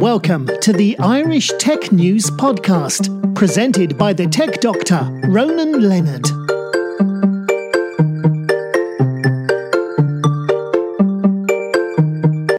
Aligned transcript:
Welcome 0.00 0.48
to 0.62 0.72
the 0.72 0.98
Irish 0.98 1.50
Tech 1.58 1.92
News 1.92 2.30
Podcast, 2.30 3.34
presented 3.34 3.98
by 3.98 4.14
the 4.14 4.26
tech 4.26 4.62
doctor, 4.62 5.06
Ronan 5.28 5.86
Leonard. 5.86 6.24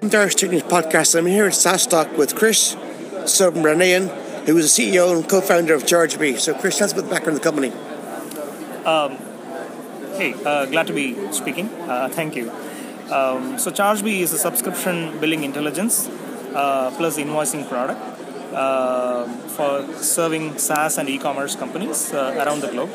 The 0.03 0.17
Irish 0.19 0.35
Tech 0.35 0.51
News 0.51 0.61
Podcast. 0.61 1.17
I'm 1.17 1.25
here 1.25 1.47
at 1.47 1.53
SaaStock 1.53 2.15
with 2.15 2.35
Krish 2.35 2.75
Subramanian, 3.23 4.09
who 4.45 4.55
is 4.57 4.75
the 4.75 4.83
CEO 4.83 5.11
and 5.11 5.27
co-founder 5.27 5.73
of 5.73 5.81
ChargeBee. 5.81 6.37
So, 6.37 6.53
Krish, 6.53 6.77
tell 6.77 6.85
us 6.85 6.93
about 6.93 7.05
the 7.05 7.09
background 7.09 7.39
of 7.39 7.43
the 7.43 7.51
company. 7.51 7.71
Um, 8.85 9.17
Hey, 10.15 10.35
uh, 10.45 10.67
glad 10.67 10.85
to 10.85 10.93
be 10.93 11.15
speaking. 11.31 11.69
Uh, 11.89 12.07
thank 12.07 12.35
you. 12.35 12.51
Um, 13.11 13.57
so, 13.57 13.71
ChargeBee 13.71 14.19
is 14.19 14.31
a 14.31 14.37
subscription 14.37 15.19
billing 15.19 15.43
intelligence 15.43 16.07
plus 16.97 17.17
invoicing 17.17 17.67
product 17.67 17.99
uh, 18.53 19.25
for 19.55 19.85
serving 19.95 20.57
SaaS 20.57 20.97
and 20.97 21.09
e-commerce 21.09 21.55
companies 21.55 22.13
uh, 22.13 22.43
around 22.43 22.61
the 22.61 22.67
globe. 22.67 22.91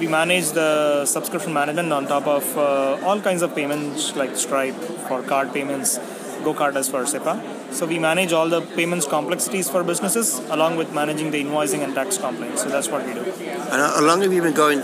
We 0.00 0.08
manage 0.08 0.50
the 0.50 1.06
subscription 1.06 1.52
management 1.52 1.92
on 1.92 2.06
top 2.06 2.26
of 2.26 2.44
uh, 2.58 2.98
all 3.04 3.20
kinds 3.20 3.42
of 3.42 3.54
payments 3.54 4.16
like 4.16 4.36
Stripe 4.36 4.74
for 5.08 5.22
card 5.22 5.52
payments, 5.52 5.98
GoCardless 6.46 6.90
for 6.90 7.04
SEPA. 7.04 7.72
So 7.72 7.86
we 7.86 7.98
manage 7.98 8.32
all 8.32 8.48
the 8.48 8.62
payments 8.62 9.06
complexities 9.06 9.70
for 9.70 9.84
businesses 9.84 10.40
along 10.50 10.76
with 10.76 10.92
managing 10.92 11.30
the 11.30 11.42
invoicing 11.42 11.84
and 11.84 11.94
tax 11.94 12.18
compliance. 12.18 12.62
So 12.62 12.68
that's 12.68 12.88
what 12.88 13.06
we 13.06 13.14
do. 13.14 13.22
And 13.22 13.80
how 13.80 14.00
long 14.02 14.22
have 14.22 14.32
you 14.32 14.42
been 14.42 14.54
going? 14.54 14.82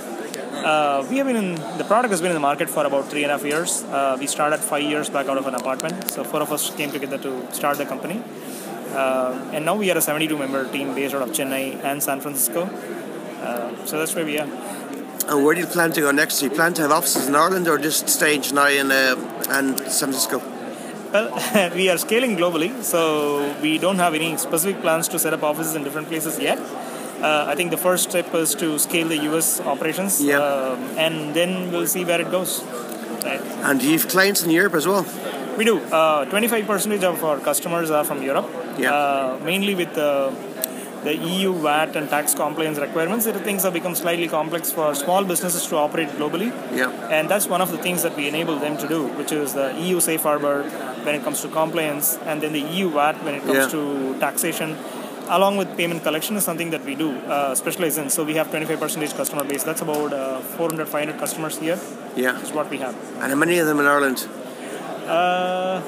Uh, 0.69 1.03
we 1.09 1.17
have 1.17 1.27
been 1.27 1.37
in 1.43 1.55
the 1.79 1.85
product 1.91 2.11
has 2.11 2.21
been 2.21 2.31
in 2.31 2.39
the 2.41 2.47
market 2.51 2.69
for 2.69 2.85
about 2.85 3.05
three 3.11 3.23
and 3.23 3.31
a 3.33 3.37
half 3.37 3.45
years. 3.53 3.85
Uh, 3.85 4.19
we 4.21 4.27
started 4.27 4.59
five 4.59 4.83
years 4.83 5.09
back 5.09 5.27
out 5.27 5.39
of 5.39 5.47
an 5.47 5.55
apartment. 5.55 6.11
So 6.11 6.25
four 6.25 6.43
of 6.43 6.53
us 6.53 6.69
came 6.81 6.91
together 6.91 7.17
to 7.27 7.31
start 7.55 7.79
the 7.79 7.87
company, 7.87 8.23
uh, 8.93 9.53
and 9.55 9.65
now 9.65 9.77
we 9.77 9.91
are 9.91 9.97
a 9.97 10.03
72 10.03 10.37
member 10.37 10.71
team 10.71 10.95
based 10.95 11.15
out 11.15 11.23
of 11.23 11.31
Chennai 11.31 11.83
and 11.83 12.03
San 12.03 12.21
Francisco. 12.21 12.65
Uh, 12.65 13.87
so 13.87 13.99
that's 13.99 14.15
where 14.15 14.27
we 14.27 14.39
are. 14.39 14.49
And 15.29 15.43
where 15.43 15.55
do 15.55 15.63
you 15.63 15.67
plan 15.67 15.91
to 15.93 16.03
go 16.03 16.11
next? 16.11 16.41
Do 16.41 16.45
you 16.45 16.51
plan 16.51 16.75
to 16.75 16.83
have 16.83 16.93
offices 16.93 17.29
in 17.29 17.35
Ireland 17.35 17.67
or 17.67 17.79
just 17.79 18.07
stay 18.11 18.35
in 18.35 18.43
Chennai 18.43 18.79
and, 18.83 18.93
uh, 18.93 19.57
and 19.57 19.81
San 19.81 20.13
Francisco? 20.13 20.43
Well, 21.15 21.73
we 21.75 21.89
are 21.89 21.97
scaling 21.97 22.37
globally, 22.37 22.71
so 22.83 23.01
we 23.63 23.79
don't 23.79 23.97
have 23.97 24.13
any 24.13 24.37
specific 24.37 24.83
plans 24.83 25.09
to 25.09 25.19
set 25.19 25.33
up 25.33 25.43
offices 25.43 25.75
in 25.77 25.83
different 25.83 26.09
places 26.09 26.39
yet. 26.39 26.59
Uh, 27.23 27.45
I 27.49 27.55
think 27.57 27.71
the 27.71 27.77
first 27.77 28.11
step 28.11 28.33
is 28.35 28.55
to 28.57 28.79
scale 28.79 29.09
the 29.09 29.19
US 29.31 29.61
operations, 29.61 30.21
Yeah. 30.23 30.39
um, 30.39 30.79
and 30.97 31.35
then 31.35 31.73
we'll 31.73 31.87
see 31.87 32.05
where 32.05 32.21
it 32.21 32.31
goes. 32.31 32.63
Right. 33.25 33.41
And 33.65 33.83
you 33.83 33.93
have 33.99 34.07
clients 34.09 34.45
in 34.45 34.51
Europe 34.51 34.75
as 34.75 34.87
well? 34.87 35.05
We 35.57 35.65
do. 35.65 35.79
Uh, 35.91 36.25
25% 36.27 37.03
of 37.03 37.25
our 37.25 37.39
customers 37.41 37.91
are 37.91 38.05
from 38.05 38.23
Europe, 38.23 38.49
Yeah. 38.79 38.93
uh, 38.95 39.39
mainly 39.45 39.75
with 39.75 39.95
the, 39.95 40.33
the 41.03 41.17
EU 41.17 41.53
VAT 41.55 41.97
and 41.97 42.09
tax 42.09 42.35
compliance 42.35 42.79
requirements. 42.79 43.27
It, 43.27 43.35
things 43.49 43.65
have 43.65 43.73
become 43.73 43.97
slightly 43.97 44.29
complex 44.29 44.71
for 44.71 44.95
small 44.95 45.25
businesses 45.25 45.67
to 45.67 45.77
operate 45.77 46.11
globally. 46.11 46.53
Yeah. 46.73 46.93
And 47.11 47.29
that's 47.29 47.49
one 47.49 47.61
of 47.61 47.73
the 47.73 47.79
things 47.79 48.05
that 48.05 48.17
we 48.17 48.29
enable 48.29 48.61
them 48.61 48.77
to 48.79 48.87
do, 48.87 49.09
which 49.19 49.33
is 49.33 49.55
the 49.55 49.75
EU 49.81 49.99
safe 49.99 50.23
harbor 50.23 50.63
when 51.03 51.17
it 51.17 51.25
comes 51.25 51.41
to 51.43 51.49
compliance, 51.49 52.17
and 52.27 52.41
then 52.41 52.53
the 52.53 52.61
EU 52.61 52.91
VAT 52.91 53.25
when 53.25 53.35
it 53.35 53.43
comes 53.45 53.59
Yeah. 53.59 53.69
to 53.77 54.15
taxation. 54.21 54.77
Along 55.31 55.57
with 55.59 55.77
payment 55.77 56.03
collection 56.03 56.37
is 56.37 56.45
something 56.45 56.71
that 56.71 56.85
we 56.85 56.95
do 56.95 57.11
uh, 57.19 57.55
specialize 57.55 57.99
in. 57.99 58.09
So 58.11 58.25
we 58.25 58.35
have 58.35 58.49
25% 58.49 59.15
customer 59.17 59.45
base. 59.45 59.63
That's 59.63 59.83
about 59.83 60.13
uh, 60.13 60.41
400, 60.41 60.89
500 60.89 61.19
customers 61.19 61.59
here. 61.59 61.79
Yeah. 62.17 62.41
Is 62.41 62.53
what 62.53 62.71
we 62.71 62.79
have. 62.79 62.95
And 63.21 63.31
how 63.33 63.35
many 63.35 63.59
of 63.59 63.67
them 63.67 63.79
in 63.81 63.87
Ireland? 63.87 64.27
Uh, 65.07 65.83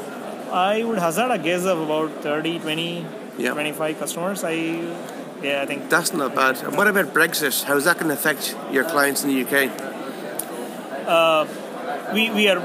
I 0.53 0.83
would 0.85 0.99
hazard 0.99 1.31
a 1.31 1.39
guess 1.39 1.65
of 1.65 1.81
about 1.81 2.23
30, 2.23 2.59
20, 2.59 3.07
Yeah. 3.39 3.53
25 3.53 3.99
customers. 3.99 4.45
I, 4.45 4.53
yeah, 5.43 5.63
I 5.63 5.67
think. 5.67 5.89
That's 5.89 6.13
not 6.13 6.35
bad. 6.35 6.59
And 6.63 6.77
what 6.77 6.87
about 6.87 7.15
Brexit? 7.15 7.65
How 7.65 7.77
is 7.77 7.85
that 7.85 7.97
going 7.97 8.09
to 8.09 8.15
affect 8.15 8.55
your 8.71 8.85
clients 8.85 9.25
in 9.25 9.31
the 9.31 9.41
UK? 9.45 9.71
Uh, 11.09 11.47
We, 12.13 12.29
we 12.31 12.49
are 12.49 12.61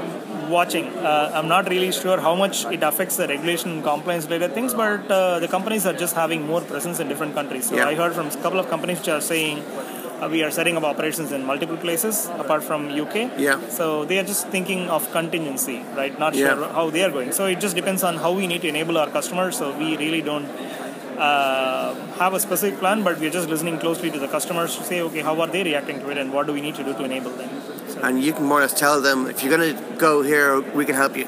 watching. 0.50 0.86
Uh, 0.98 1.30
I'm 1.34 1.48
not 1.48 1.68
really 1.68 1.90
sure 1.92 2.18
how 2.20 2.34
much 2.34 2.64
it 2.66 2.82
affects 2.82 3.16
the 3.16 3.26
regulation 3.28 3.70
and 3.72 3.82
compliance 3.84 4.24
related 4.26 4.54
things, 4.54 4.74
but 4.74 5.10
uh, 5.10 5.38
the 5.40 5.48
companies 5.48 5.86
are 5.86 5.92
just 5.92 6.14
having 6.14 6.46
more 6.46 6.60
presence 6.60 7.00
in 7.00 7.08
different 7.08 7.34
countries. 7.34 7.68
So 7.68 7.76
Yeah. 7.76 7.88
I 7.88 7.94
heard 7.94 8.14
from 8.14 8.26
a 8.28 8.36
couple 8.44 8.58
of 8.58 8.68
companies 8.68 8.98
which 8.98 9.08
are 9.08 9.20
saying 9.20 9.58
uh, 10.22 10.28
we 10.30 10.42
are 10.42 10.50
setting 10.50 10.76
up 10.76 10.84
operations 10.84 11.32
in 11.32 11.44
multiple 11.44 11.76
places 11.76 12.26
apart 12.38 12.62
from 12.64 12.88
UK. 12.88 13.30
Yeah. 13.38 13.60
So 13.68 14.04
they 14.04 14.18
are 14.18 14.24
just 14.24 14.48
thinking 14.48 14.88
of 14.88 15.10
contingency, 15.12 15.82
right? 15.94 16.18
Not 16.18 16.34
Yeah. 16.34 16.54
sure 16.54 16.68
how 16.78 16.88
they 16.90 17.02
are 17.04 17.10
going. 17.10 17.32
So 17.32 17.46
it 17.46 17.60
just 17.60 17.76
depends 17.76 18.02
on 18.02 18.16
how 18.16 18.32
we 18.32 18.46
need 18.46 18.62
to 18.62 18.68
enable 18.68 18.96
our 18.98 19.08
customers. 19.18 19.56
So 19.58 19.72
we 19.76 19.96
really 19.96 20.22
don't 20.22 20.48
uh, 21.18 21.94
have 22.18 22.34
a 22.34 22.40
specific 22.40 22.78
plan, 22.78 23.02
but 23.02 23.18
we're 23.18 23.30
just 23.30 23.48
listening 23.48 23.78
closely 23.78 24.10
to 24.10 24.18
the 24.18 24.28
customers 24.28 24.76
to 24.76 24.84
say, 24.84 25.00
okay, 25.00 25.20
how 25.20 25.40
are 25.40 25.46
they 25.46 25.62
reacting 25.64 25.98
to 26.00 26.10
it, 26.10 26.18
and 26.18 26.32
what 26.32 26.46
do 26.46 26.52
we 26.52 26.60
need 26.60 26.74
to 26.74 26.84
do 26.84 26.92
to 26.92 27.04
enable 27.04 27.30
them? 27.30 27.48
And 28.02 28.22
you 28.22 28.32
can 28.32 28.44
more 28.44 28.58
or 28.58 28.62
less 28.62 28.74
tell 28.78 29.00
them 29.00 29.26
if 29.26 29.42
you're 29.42 29.56
going 29.56 29.76
to 29.76 29.96
go 29.96 30.22
here, 30.22 30.60
we 30.74 30.84
can 30.84 30.94
help 30.94 31.16
you. 31.16 31.26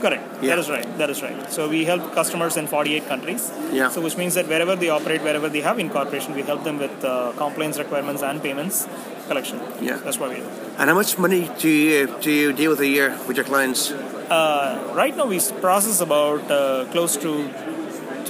correct. 0.00 0.24
Yeah. 0.42 0.50
That 0.50 0.58
is 0.60 0.68
right. 0.70 0.98
That 0.98 1.10
is 1.10 1.22
right. 1.22 1.52
So 1.52 1.68
we 1.68 1.84
help 1.84 2.14
customers 2.14 2.56
in 2.56 2.66
48 2.66 3.06
countries. 3.06 3.42
Yeah. 3.72 3.90
So 3.90 4.00
which 4.00 4.16
means 4.16 4.34
that 4.34 4.46
wherever 4.48 4.74
they 4.74 4.88
operate, 4.88 5.20
wherever 5.22 5.48
they 5.48 5.60
have 5.60 5.78
incorporation, 5.78 6.34
we 6.34 6.42
help 6.42 6.64
them 6.64 6.78
with 6.78 7.04
uh, 7.04 7.32
compliance 7.36 7.78
requirements 7.78 8.22
and 8.22 8.42
payments 8.42 8.88
collection. 9.28 9.60
Yeah. 9.80 9.96
That's 10.04 10.18
what 10.18 10.30
we 10.30 10.36
do. 10.36 10.48
And 10.78 10.88
how 10.90 10.94
much 10.94 11.18
money 11.18 11.50
do 11.58 11.68
you 11.68 12.06
do 12.20 12.30
you 12.30 12.52
deal 12.60 12.70
with 12.70 12.80
a 12.80 12.86
year 12.96 13.08
with 13.28 13.36
your 13.36 13.44
clients? 13.44 13.92
Uh, 13.92 14.92
right 14.94 15.14
now, 15.16 15.26
we 15.26 15.38
process 15.60 16.00
about 16.00 16.50
uh, 16.50 16.86
close 16.92 17.16
to 17.18 17.30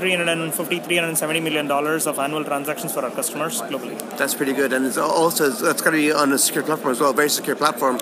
350, 0.01 0.81
370 0.81 1.41
million 1.41 1.67
dollars 1.69 2.07
of 2.07 2.19
annual 2.19 2.45
transactions 2.45 2.93
for 2.93 3.05
our 3.05 3.11
customers 3.11 3.61
globally. 3.63 3.97
That's 4.19 4.35
pretty 4.35 4.53
good, 4.53 4.73
and 4.73 4.87
it's 4.87 4.99
also 4.99 5.51
that's 5.51 5.83
got 5.83 5.91
to 5.91 5.97
be 5.97 6.11
on 6.13 6.33
a 6.33 6.39
secure 6.39 6.65
platform 6.65 6.93
as 6.93 7.01
well, 7.01 7.13
very 7.13 7.29
secure 7.31 7.57
platform. 7.57 7.99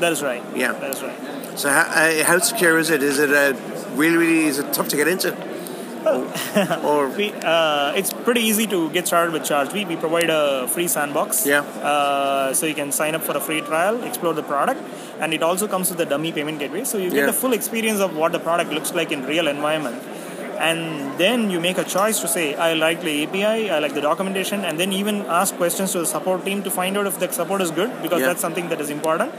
That 0.00 0.12
is 0.12 0.22
right. 0.22 0.42
Yeah. 0.54 0.72
That 0.72 0.90
is 0.94 1.02
right. 1.02 1.58
So 1.58 1.70
how, 1.70 1.82
uh, 1.82 2.24
how 2.24 2.38
secure 2.38 2.78
is 2.78 2.90
it? 2.90 3.02
Is 3.02 3.18
it 3.18 3.30
uh, 3.32 3.54
really 3.94 4.16
really 4.16 4.44
is 4.44 4.58
it 4.58 4.72
tough 4.72 4.88
to 4.88 4.96
get 4.96 5.08
into? 5.08 5.30
or 6.06 7.08
We, 7.16 7.32
uh, 7.32 7.92
it's 7.96 8.12
pretty 8.12 8.42
easy 8.42 8.66
to 8.68 8.90
get 8.90 9.06
started 9.06 9.32
with 9.32 9.42
ChargeBee. 9.42 9.88
We 9.88 9.96
provide 9.96 10.30
a 10.30 10.68
free 10.68 10.88
sandbox. 10.88 11.46
Yeah. 11.46 11.60
Uh, 11.60 12.52
so 12.54 12.66
you 12.66 12.74
can 12.74 12.92
sign 12.92 13.14
up 13.14 13.22
for 13.22 13.36
a 13.36 13.40
free 13.40 13.60
trial, 13.60 14.02
explore 14.04 14.34
the 14.34 14.42
product, 14.42 14.80
and 15.20 15.34
it 15.34 15.42
also 15.42 15.66
comes 15.66 15.90
with 15.90 16.00
a 16.00 16.06
dummy 16.06 16.32
payment 16.32 16.58
gateway. 16.58 16.84
So 16.84 16.98
you 16.98 17.10
get 17.10 17.20
Yeah. 17.20 17.26
the 17.26 17.32
full 17.32 17.52
experience 17.52 18.00
of 18.00 18.14
what 18.16 18.32
the 18.32 18.38
product 18.38 18.70
looks 18.72 18.92
like 18.94 19.10
in 19.10 19.24
real 19.26 19.48
environment. 19.48 20.02
And 20.58 21.18
then 21.18 21.50
you 21.50 21.60
make 21.60 21.78
a 21.78 21.84
choice 21.84 22.20
to 22.20 22.28
say, 22.28 22.54
I 22.54 22.74
like 22.74 23.02
the 23.02 23.24
API, 23.24 23.70
I 23.70 23.78
like 23.78 23.94
the 23.94 24.00
documentation, 24.00 24.64
and 24.64 24.78
then 24.80 24.92
even 24.92 25.22
ask 25.26 25.54
questions 25.56 25.92
to 25.92 25.98
the 26.00 26.06
support 26.06 26.44
team 26.44 26.62
to 26.62 26.70
find 26.70 26.96
out 26.96 27.06
if 27.06 27.18
the 27.18 27.30
support 27.30 27.60
is 27.62 27.70
good, 27.70 27.90
because 28.02 28.20
Yeah. 28.20 28.28
that's 28.28 28.40
something 28.40 28.68
that 28.70 28.80
is 28.80 28.90
important. 28.90 29.32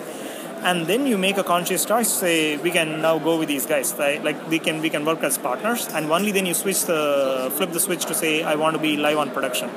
And 0.63 0.87
then 0.87 1.05
you 1.07 1.17
make 1.17 1.37
a 1.37 1.43
conscious 1.43 1.85
choice 1.85 2.09
say, 2.09 2.57
we 2.57 2.71
can 2.71 3.01
now 3.01 3.19
go 3.19 3.37
with 3.37 3.47
these 3.47 3.65
guys. 3.65 3.93
Right? 3.97 4.23
Like 4.23 4.37
we 4.49 4.59
can 4.59 4.81
we 4.81 4.89
can 4.89 5.05
work 5.05 5.23
as 5.23 5.37
partners, 5.37 5.87
and 5.93 6.11
only 6.11 6.31
then 6.31 6.45
you 6.45 6.53
switch 6.53 6.85
the 6.85 7.51
flip 7.55 7.71
the 7.71 7.79
switch 7.79 8.05
to 8.05 8.13
say, 8.15 8.43
I 8.43 8.55
want 8.55 8.75
to 8.75 8.81
be 8.81 8.97
live 8.97 9.17
on 9.17 9.29
production. 9.31 9.69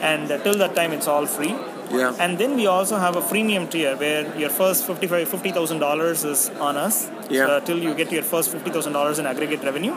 And 0.00 0.30
uh, 0.30 0.38
till 0.38 0.54
that 0.58 0.74
time, 0.76 0.92
it's 0.92 1.08
all 1.08 1.26
free. 1.26 1.54
Yeah. 1.92 2.14
And 2.18 2.38
then 2.38 2.56
we 2.56 2.66
also 2.66 2.96
have 2.96 3.16
a 3.16 3.20
freemium 3.20 3.68
tier 3.70 3.96
where 3.96 4.22
your 4.38 4.48
first 4.48 4.86
$55,000 4.86 5.26
$50,000 5.26 6.24
is 6.24 6.50
on 6.68 6.76
us 6.76 7.10
Yeah. 7.28 7.46
uh, 7.46 7.60
till 7.60 7.78
you 7.78 7.92
get 7.94 8.10
your 8.10 8.22
first 8.22 8.50
$50,000 8.54 9.18
in 9.18 9.26
aggregate 9.26 9.62
revenue. 9.62 9.94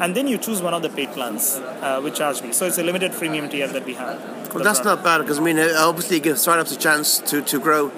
And 0.00 0.14
then 0.14 0.28
you 0.28 0.38
choose 0.38 0.60
one 0.62 0.74
of 0.74 0.82
the 0.82 0.88
paid 0.90 1.10
plans 1.12 1.56
uh, 1.56 2.00
ChargeBee. 2.00 2.54
So 2.54 2.66
it's 2.66 2.78
a 2.78 2.82
limited 2.84 3.12
freemium 3.12 3.50
tier 3.50 3.66
that 3.68 3.84
we 3.84 3.94
have. 3.94 4.18
well, 4.54 4.64
that's 4.64 4.84
not 4.84 5.02
bad 5.02 5.18
because 5.18 5.38
I 5.38 5.42
mean, 5.42 5.58
it 5.58 5.74
obviously 5.76 6.20
gives 6.20 6.40
startups 6.40 6.72
a 6.72 6.78
chance 6.78 7.18
to, 7.30 7.42
to 7.42 7.58
grow, 7.58 7.90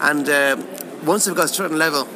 and 0.00 0.28
uh, 0.28 0.56
once 1.04 1.24
they've 1.24 1.34
got 1.34 1.46
a 1.46 1.54
certain 1.62 1.78
level, 1.78 2.06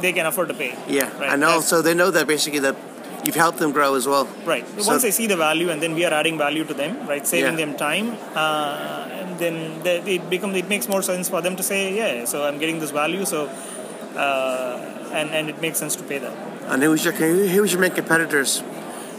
They 0.00 0.12
can 0.12 0.26
afford 0.26 0.48
to 0.48 0.54
pay. 0.54 0.72
yeah, 0.88 1.08
Right. 1.18 1.30
and 1.32 1.42
also 1.44 1.80
they 1.82 1.94
know 1.94 2.10
that 2.10 2.26
basically 2.26 2.60
that 2.60 2.76
you've 3.24 3.34
helped 3.44 3.58
them 3.58 3.72
grow 3.72 3.94
as 3.94 4.06
well. 4.06 4.26
Right. 4.44 4.66
So- 4.82 4.90
Once 4.92 5.02
they 5.02 5.10
see 5.10 5.26
the 5.26 5.36
value, 5.36 5.70
and 5.70 5.80
then 5.82 5.94
we 5.94 6.04
are 6.04 6.12
adding 6.12 6.36
value 6.36 6.64
to 6.64 6.74
them, 6.74 6.92
right? 7.08 7.26
Saving 7.26 7.58
Yeah. 7.58 7.64
them 7.66 7.76
time, 7.76 8.06
uh, 8.36 9.08
and 9.20 9.38
then 9.38 9.54
they, 9.82 9.96
it 10.16 10.28
becomes 10.28 10.54
it 10.56 10.68
makes 10.68 10.88
more 10.88 11.02
sense 11.02 11.28
for 11.30 11.40
them 11.40 11.56
to 11.56 11.62
say, 11.62 11.80
yeah, 12.00 12.24
so 12.26 12.44
I'm 12.46 12.58
getting 12.58 12.78
this 12.80 12.90
value, 12.90 13.24
so 13.24 13.48
uh, 14.16 14.78
and 15.18 15.30
and 15.30 15.48
it 15.48 15.60
makes 15.60 15.78
sense 15.78 15.96
to 15.96 16.04
pay 16.04 16.18
that. 16.18 16.32
And 16.68 16.82
who's 16.82 17.04
your 17.04 17.14
who- 17.14 17.48
who's 17.48 17.72
your 17.72 17.80
main 17.80 17.92
competitors? 18.00 18.62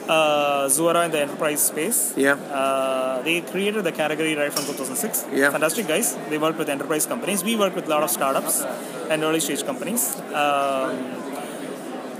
Uh, 0.07 0.67
Zuora 0.69 1.05
in 1.05 1.11
the 1.11 1.19
enterprise 1.21 1.61
space. 1.71 2.13
Yeah, 2.15 2.35
Uh, 2.59 3.21
they 3.23 3.41
created 3.41 3.83
the 3.83 3.91
category 3.91 4.35
right 4.35 4.53
from 4.53 4.65
2006. 4.65 5.25
Yeah. 5.33 5.49
Fantastic 5.49 5.87
guys. 5.87 6.15
They 6.29 6.37
work 6.37 6.57
with 6.59 6.69
enterprise 6.69 7.05
companies. 7.07 7.43
We 7.43 7.55
work 7.55 7.73
with 7.75 7.85
a 7.87 7.89
lot 7.89 8.03
of 8.03 8.11
startups 8.11 8.63
and 9.09 9.23
early 9.23 9.39
stage 9.39 9.63
companies. 9.65 10.15
Um, 10.41 10.91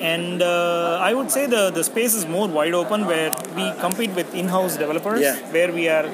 and 0.01 0.41
uh, 0.41 0.97
I 1.09 1.13
would 1.13 1.29
say 1.31 1.45
the, 1.45 1.69
the 1.69 1.83
space 1.83 2.13
is 2.15 2.25
more 2.27 2.47
wide 2.47 2.73
open 2.73 3.05
where 3.05 3.31
we 3.55 3.71
compete 3.79 4.11
with 4.15 4.33
in-house 4.33 4.77
developers 4.77 5.21
Yeah. 5.21 5.35
where 5.55 5.71
we 5.71 5.87
are 5.87 6.05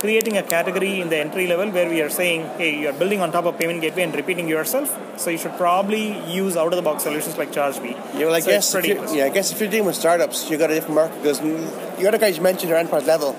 creating 0.00 0.36
a 0.36 0.42
category 0.42 1.00
in 1.00 1.08
the 1.08 1.16
entry 1.18 1.46
level 1.46 1.70
where 1.70 1.88
we 1.88 2.00
are 2.02 2.10
saying, 2.10 2.42
hey, 2.58 2.78
you're 2.80 2.92
building 2.92 3.20
on 3.20 3.32
top 3.32 3.44
of 3.46 3.58
payment 3.58 3.80
gateway 3.80 4.02
and 4.02 4.14
repeating 4.14 4.48
yourself. 4.48 4.96
So 5.18 5.30
you 5.30 5.38
should 5.38 5.56
probably 5.56 6.18
use 6.30 6.56
out 6.56 6.72
of 6.72 6.76
the 6.76 6.82
box 6.82 7.04
solutions 7.04 7.36
like 7.38 7.52
ChargeBee. 7.52 7.92
Yeah, 8.14 8.26
well, 8.26 8.34
I 8.34 8.40
So 8.40 8.50
guess 8.50 8.74
if 8.74 8.86
you, 8.86 8.94
yeah, 9.16 9.24
I 9.26 9.28
guess 9.30 9.52
if 9.52 9.60
you're 9.60 9.70
dealing 9.70 9.86
with 9.86 9.96
startups, 9.96 10.50
you 10.50 10.58
got 10.58 10.70
a 10.70 10.74
different 10.74 10.96
market 10.96 11.16
because 11.22 11.40
the 11.40 12.06
other 12.08 12.18
guys 12.18 12.38
mentioned 12.40 12.72
are 12.72 12.76
enterprise 12.76 13.06
level, 13.06 13.34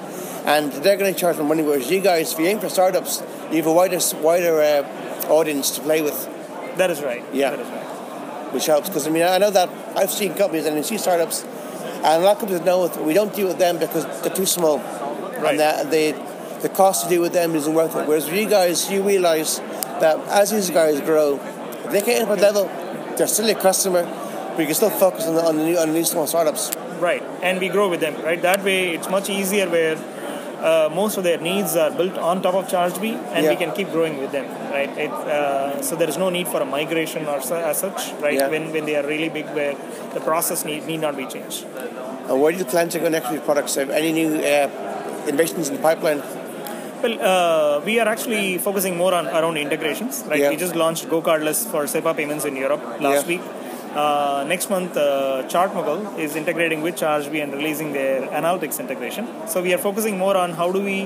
and 0.46 0.72
they're 0.72 0.98
going 0.98 1.13
to 1.13 1.19
charge 1.19 1.38
more 1.38 1.48
money. 1.48 1.63
Whereas 1.63 1.90
you 1.92 2.02
guys, 2.02 2.34
if 2.34 2.40
you 2.40 2.46
aim 2.48 2.60
for 2.60 2.69
startups, 2.69 3.22
you 3.51 3.58
have 3.58 3.68
a 3.68 3.74
wider 3.74 4.00
wider 4.22 4.62
uh, 4.62 5.28
audience 5.30 5.72
to 5.72 5.81
play 5.81 6.01
with. 6.01 6.18
That 6.78 6.90
is 6.90 7.01
right. 7.04 7.24
Yeah. 7.34 7.51
That 7.51 7.60
is 7.60 7.68
right. 7.68 8.54
which 8.54 8.66
helps 8.68 8.88
because 8.90 9.08
I 9.08 9.10
mean 9.12 9.24
I 9.24 9.38
know 9.38 9.50
that 9.51 9.69
I've 9.96 10.12
seen 10.12 10.34
companies 10.34 10.66
and 10.66 10.78
I 10.78 10.81
see 10.81 10.98
startups, 10.98 11.44
and 11.44 12.06
a 12.06 12.25
lot 12.25 12.34
of 12.34 12.40
companies 12.40 12.63
know 12.66 12.88
we 13.04 13.13
don't 13.13 13.34
deal 13.36 13.48
with 13.48 13.58
them 13.58 13.78
because 13.80 14.06
they're 14.22 14.34
too 14.34 14.46
small, 14.46 14.80
Right. 14.80 15.60
and 15.60 15.92
they 15.92 16.13
the 16.66 16.70
cost 16.70 17.04
to 17.04 17.10
deal 17.10 17.22
with 17.22 17.34
them 17.34 17.54
isn't 17.56 17.76
worth 17.76 17.96
it. 17.96 18.08
Whereas 18.08 18.28
for 18.28 18.34
you 18.36 18.50
guys, 18.50 18.90
you 18.92 19.04
realise 19.04 19.60
that 20.04 20.18
as 20.42 20.50
these 20.50 20.72
guys 20.72 21.00
grow, 21.02 21.40
if 21.86 21.92
they 21.92 22.02
get 22.02 22.22
input 22.22 22.40
level, 22.40 22.66
they're 23.18 23.28
still 23.28 23.50
a 23.50 23.54
customer, 23.56 24.04
but 24.04 24.60
you 24.62 24.66
can 24.66 24.74
still 24.74 24.90
focus 24.90 25.28
on 25.28 25.36
the, 25.36 25.44
on 25.46 25.58
the 25.58 25.64
new 25.64 25.78
on 25.78 25.90
the 25.90 25.94
new 25.94 26.04
small 26.04 26.26
startups. 26.26 26.72
Right, 27.00 27.22
and 27.44 27.60
we 27.60 27.70
grow 27.70 27.88
with 27.88 28.00
them. 28.00 28.16
Right, 28.30 28.42
that 28.42 28.64
way 28.64 28.96
it's 28.96 29.10
much 29.10 29.30
easier 29.30 29.70
where 29.70 29.96
uh, 30.70 30.90
most 31.02 31.18
of 31.20 31.24
their 31.24 31.38
needs 31.50 31.76
are 31.76 31.92
built 31.92 32.18
on 32.18 32.42
top 32.42 32.56
of 32.56 32.66
ChargeBee, 32.68 33.16
and 33.36 33.46
we 33.48 33.56
can 33.58 33.72
keep 33.74 33.92
growing 33.92 34.18
with 34.18 34.32
them. 34.32 34.48
Right, 34.72 34.90
it, 34.98 35.12
uh, 35.12 35.82
so 35.84 35.96
there 35.96 36.10
is 36.10 36.18
no 36.18 36.30
need 36.32 36.48
for 36.48 36.62
a 36.62 36.66
migration 36.66 37.28
or 37.28 37.42
su- 37.42 37.54
as 37.72 37.78
such. 37.78 38.12
Right, 38.14 38.40
Yeah. 38.40 38.48
when 38.50 38.72
when 38.72 38.86
they 38.86 38.96
are 38.96 39.06
really 39.06 39.30
big, 39.30 39.46
where 39.60 39.76
the 40.16 40.22
process 40.32 40.66
need 40.66 40.88
need 40.88 41.02
not 41.02 41.16
be 41.16 41.28
changed. 41.28 41.66
And 42.28 42.42
where 42.42 42.52
do 42.52 42.58
you 42.58 42.66
plan 42.66 42.90
to 42.90 43.00
go 43.00 43.08
next 43.18 43.30
with 43.32 43.46
products? 43.46 43.76
Have 43.76 43.92
any 43.92 44.12
new 44.12 44.30
uh, 44.54 44.68
innovations 45.28 45.70
in 45.70 45.76
the 45.76 45.82
pipeline? 45.90 46.24
Well, 47.06 47.18
uh, 47.22 47.86
we 47.86 48.00
are 48.00 48.07
actually 48.07 48.57
focusing 48.57 48.98
more 48.98 49.13
on 49.13 49.28
around 49.28 49.57
integrations. 49.63 50.24
Right, 50.30 50.40
Yeah. 50.40 50.50
we 50.54 50.56
just 50.63 50.75
launched 50.81 51.04
GoCardless 51.13 51.60
for 51.72 51.81
SEPA 51.94 52.13
payments 52.19 52.46
in 52.50 52.56
Europe 52.62 52.84
last 53.07 53.24
Yeah. 53.24 53.31
week. 53.34 53.44
Uh, 54.04 54.44
next 54.54 54.72
month, 54.74 54.98
uh, 54.98 55.44
ChartMogul 55.54 56.00
is 56.25 56.36
integrating 56.42 56.81
with 56.86 56.96
ChargeBee 57.02 57.44
and 57.44 57.54
releasing 57.60 57.94
their 57.98 58.16
analytics 58.40 58.80
integration. 58.86 59.28
So 59.54 59.62
we 59.68 59.74
are 59.75 59.81
focusing 59.90 60.18
more 60.24 60.36
on 60.46 60.54
how 60.62 60.72
do 60.78 60.81
we 60.90 60.98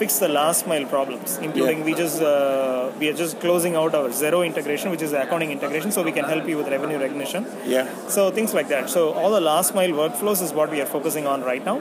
fix 0.00 0.18
the 0.24 0.28
last 0.28 0.66
mile 0.72 0.86
problems, 0.94 1.38
including 1.46 1.78
Yeah. 1.80 1.88
we 1.88 1.94
just 2.02 2.20
uh, 2.22 2.90
we 3.00 3.08
are 3.10 3.16
just 3.22 3.34
closing 3.44 3.74
out 3.80 3.94
our 4.00 4.08
Xero 4.20 4.40
integration, 4.50 4.90
which 4.94 5.02
is 5.08 5.12
accounting 5.22 5.50
integration, 5.56 5.90
so 5.96 6.02
we 6.10 6.12
can 6.18 6.26
help 6.32 6.48
you 6.52 6.56
with 6.60 6.68
revenue 6.76 6.98
recognition. 7.04 7.46
Yeah, 7.74 7.88
So 8.16 8.30
things 8.38 8.54
like 8.58 8.68
that. 8.74 8.90
So 8.96 9.00
all 9.12 9.30
the 9.38 9.44
last 9.52 9.74
mile 9.80 9.94
workflows 10.02 10.42
is 10.46 10.52
what 10.60 10.70
we 10.76 10.80
are 10.84 10.90
focusing 10.96 11.26
on 11.26 11.42
right 11.52 11.64
now, 11.72 11.76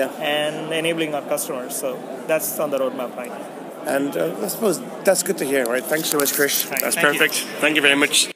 yeah. 0.00 0.10
and 0.38 0.72
enabling 0.82 1.14
our 1.14 1.26
customers. 1.34 1.76
So 1.84 1.88
that's 2.26 2.50
on 2.66 2.70
the 2.70 2.78
roadmap 2.84 3.16
right 3.22 3.30
now. 3.38 3.46
And 3.96 4.16
uh, 4.16 4.44
I 4.44 4.48
suppose 4.48 4.80
that's 5.04 5.22
good 5.22 5.38
to 5.38 5.46
hear, 5.52 5.64
right? 5.74 5.84
Thanks 5.94 6.08
so 6.10 6.18
much, 6.18 6.32
Krish. 6.32 6.56
Right, 6.70 6.80
That's 6.82 6.96
thank 6.96 7.14
you. 7.14 7.20
perfect. 7.20 7.36
Thank 7.64 7.76
you 7.76 7.82
very 7.82 7.94
much. 8.04 8.28